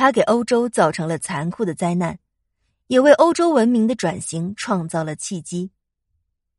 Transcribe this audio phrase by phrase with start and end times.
[0.00, 2.18] 它给欧洲造成了残酷的灾难，
[2.86, 5.72] 也为欧洲文明的转型创造了契机。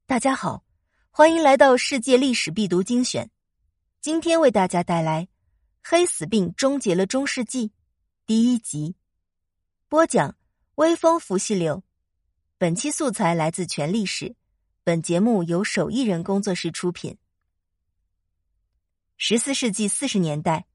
[0.06, 0.64] 大家好，
[1.10, 3.32] 欢迎来到世界历史必读精选。
[4.00, 5.24] 今天为大家带来
[5.82, 7.70] 《黑死病终结了中世纪》
[8.28, 8.96] 第一集，
[9.90, 10.38] 播讲
[10.76, 11.82] 微风拂细柳。
[12.60, 14.36] 本期素材来自全历史，
[14.84, 17.18] 本节目由手艺人工作室出品。
[19.18, 20.68] 十四世纪四十年代。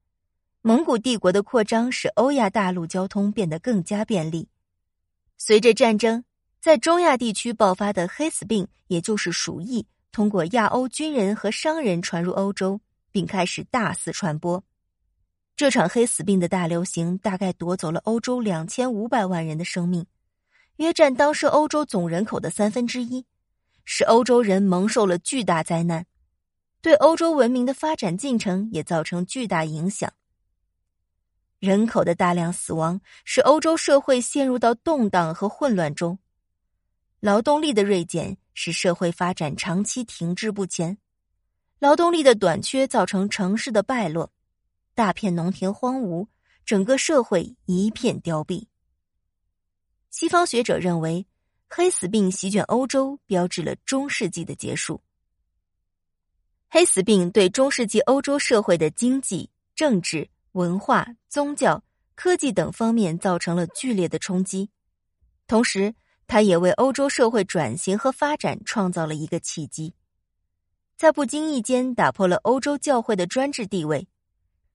[0.67, 4.49] 蒙古帝国的扩张使欧亚大陆交通变得更加便利。
[5.37, 6.25] 随着战争，
[6.59, 12.81] 在中亚地区爆发的黑死病，也就是鼠疫，通过亚欧军人和商人传入欧洲，
[13.13, 14.61] 并开始大肆传播。
[15.55, 20.05] 这场黑死病的大流行大概夺走了欧洲两千五百万人的生命，
[20.75, 23.25] 约占当时欧洲总人口的三分之一，
[23.85, 26.05] 使欧洲人蒙受了巨大灾难，
[26.81, 30.11] 对欧洲文明的发展进程也造成巨大影响。
[31.59, 36.19] 人口的大量死亡使欧洲社会陷入到动荡和混乱中，
[37.19, 40.99] 劳动力的锐减使社会发展长期停滞不前，
[41.79, 44.31] 劳动力的短缺造成城市的败落，
[44.93, 46.27] 大片农田荒芜，
[46.63, 48.67] 整个社会一片凋敝。
[50.11, 51.25] 西方学者认为，
[51.67, 55.01] 黑死病席卷欧洲，标志了中世纪的结束。
[56.69, 60.29] 黑死病对中世纪欧洲社会的经济、政治。
[60.57, 61.83] 文化、宗教、
[62.15, 64.71] 科技等方面造成了剧烈的冲击，
[65.45, 65.93] 同时，
[66.25, 69.93] 它也为欧洲社会转型和发展创造了一个契机，
[70.97, 74.07] 在不经意间打破了欧洲教会的专制地位，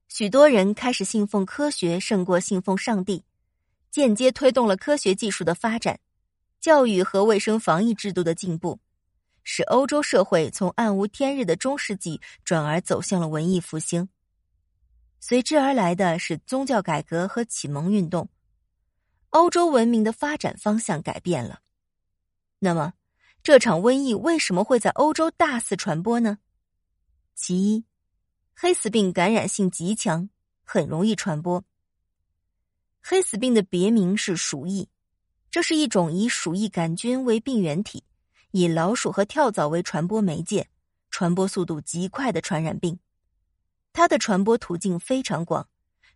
[0.07, 3.25] 许多人开始信奉科学胜过信奉上帝，
[3.91, 5.99] 间接推动了科学技术的发展，
[6.61, 8.79] 教育和卫生防疫制度的进步，
[9.43, 14.09] 使欧洲社会从暗无天日的中世纪转而走向了文艺复兴。
[15.25, 18.29] 随之而来的是宗教改革和启蒙运动，
[19.31, 21.61] 欧洲文明的发展方向改变了。
[22.59, 22.95] 那么，
[23.41, 26.39] 这场瘟疫为什么会在欧洲大肆传播呢？
[27.37, 27.85] 其一，
[28.53, 30.29] 黑死病感染性极强，
[30.65, 31.63] 很容易传播。
[33.01, 34.89] 黑死病的别名是鼠疫，
[35.53, 38.03] 这是一种以鼠疫杆菌为病原体，
[38.51, 40.69] 以老鼠和跳蚤为传播媒介，
[41.13, 42.99] 传播速度极快的传染病。
[43.93, 45.69] 它的传播途径非常广，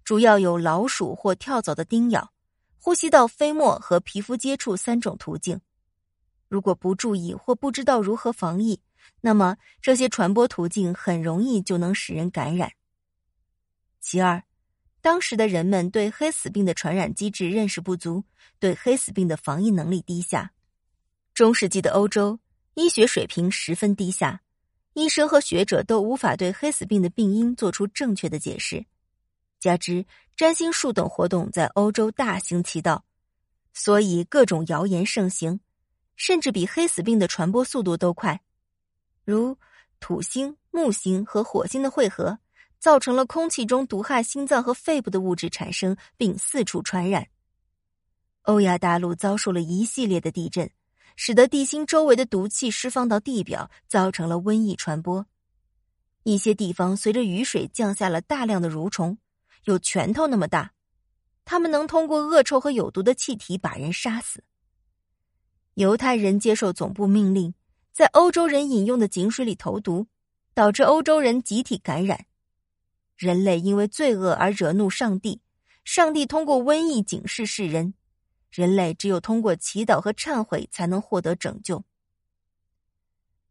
[0.05, 2.33] 主要有老鼠或跳蚤的叮咬、
[2.79, 5.61] 呼吸道飞沫和皮肤接触三种途径。
[6.49, 8.81] 如果不注意或不知道如何防疫，
[9.21, 12.73] 那么这些传播途径很容易就能使人感染。
[14.01, 14.43] 其二，
[15.01, 18.25] 当时的人们对黑死病的传染机制认识不足，
[18.59, 20.53] 对黑死病的防疫能力低下。
[21.35, 22.39] 中世纪的欧洲
[22.75, 24.41] 医学水平十分低下。
[24.97, 28.83] 医生和学者都无法对黑死病的病因做出正确的解释，
[29.61, 30.03] 加之
[30.35, 33.05] 占星术等活动在欧洲大行其道，
[33.75, 35.61] 所以各种谣言盛行，
[36.17, 38.41] 甚至比黑死病的传播速度都快。
[39.27, 39.59] 如
[40.01, 42.39] 土星、木星和火星的汇合，
[42.79, 47.29] 造成了空气中毒害心脏和肺部的物质产生，并四处传染。
[48.45, 50.71] 欧亚大陆遭受了一系列的地震。
[51.17, 55.27] 使得地心周围的毒气释放到地表，造成了瘟疫传播。
[56.23, 59.17] 一些地方随着雨水降下了大量的蠕虫，
[59.65, 60.73] 有拳头那么大，
[61.45, 64.45] 它们能通过恶臭和有毒的气体把人杀死。
[65.75, 67.55] 犹太人接受总部命令，
[67.93, 70.07] 在欧洲人饮用的井水里投毒，
[70.55, 72.27] 导致欧洲人集体感染。
[73.17, 75.41] 人类因为罪恶而惹怒上帝，
[75.85, 77.95] 上帝通过瘟疫警示世人。
[78.51, 81.85] 人类只有通过祈祷和忏悔，才能获得拯救。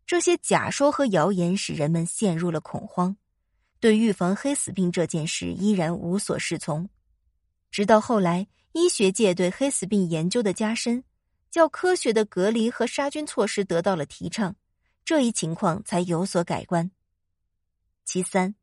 [0.07, 3.17] 这些假说和谣言使人们陷入了恐慌，
[3.79, 6.87] 对预防黑死病这件事依然无所适从。
[7.71, 11.03] 直到后来，医学界对黑死病研究的加深，
[11.49, 14.55] 较科学的隔离和杀菌措施得到了提倡，
[15.03, 16.91] 这一情况才有所改观。
[18.05, 18.53] 其三，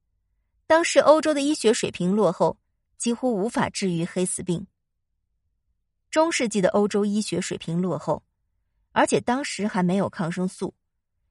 [0.66, 2.56] 当时欧洲的医学水平落后，
[2.96, 4.66] 几乎无法治愈黑死病。
[6.12, 8.22] 中世纪的欧洲医学水平落后，
[8.92, 10.74] 而且当时还没有抗生素。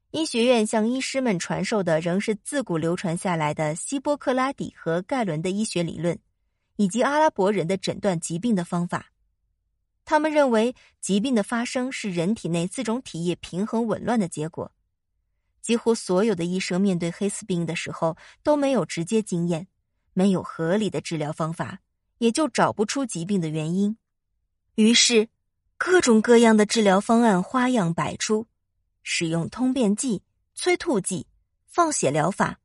[0.10, 6.18] 医学院向医师们传授的仍是自古流传下来的希波克拉底和盖伦的医学理论，
[6.78, 9.12] 以及阿拉伯人的诊断疾病的方法。
[10.04, 14.72] 他们认为疾病的发生是人体内四种体液平衡紊乱的结果。
[15.62, 19.68] 几乎所有的医生面对黑死病的时候都没有直接经验，
[20.14, 21.82] 没有合理的治疗方法，
[22.18, 23.96] 也就找不出疾病的原因。
[24.82, 25.30] 于是，
[25.78, 28.48] 各种各样的治疗方案花样百出，
[29.04, 30.24] 使用通便剂、
[30.56, 31.28] 催吐剂、
[31.68, 32.60] 放血疗法、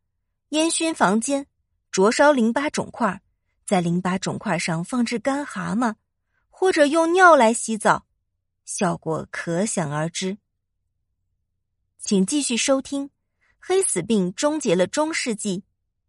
[0.50, 1.46] 烟熏房间、
[1.90, 3.20] 灼烧淋巴肿块、
[3.64, 5.94] 在淋巴肿块上放置干蛤蟆，
[6.48, 8.06] 或者用尿来洗澡，
[8.64, 10.38] 效果可想而知。
[11.98, 13.08] 请继续收听
[13.58, 15.58] 《黑死病终结了中世纪》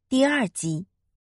[0.08, 0.86] 第二集。